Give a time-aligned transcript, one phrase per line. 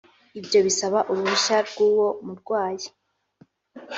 [0.39, 2.87] ibyo bisaba uruhushya rw’uwo murwayi